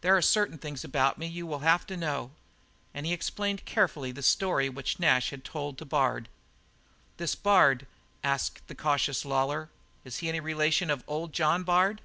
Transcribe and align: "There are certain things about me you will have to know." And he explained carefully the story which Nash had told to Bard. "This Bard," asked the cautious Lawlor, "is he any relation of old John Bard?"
"There 0.00 0.16
are 0.16 0.22
certain 0.22 0.56
things 0.56 0.84
about 0.84 1.18
me 1.18 1.26
you 1.26 1.46
will 1.46 1.58
have 1.58 1.86
to 1.88 1.96
know." 1.98 2.30
And 2.94 3.04
he 3.04 3.12
explained 3.12 3.66
carefully 3.66 4.10
the 4.10 4.22
story 4.22 4.70
which 4.70 4.98
Nash 4.98 5.28
had 5.28 5.44
told 5.44 5.76
to 5.76 5.84
Bard. 5.84 6.30
"This 7.18 7.34
Bard," 7.34 7.86
asked 8.24 8.66
the 8.68 8.74
cautious 8.74 9.22
Lawlor, 9.22 9.68
"is 10.02 10.20
he 10.24 10.30
any 10.30 10.40
relation 10.40 10.88
of 10.88 11.04
old 11.06 11.34
John 11.34 11.62
Bard?" 11.62 12.00